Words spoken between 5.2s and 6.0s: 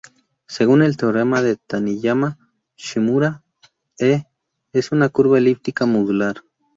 elíptica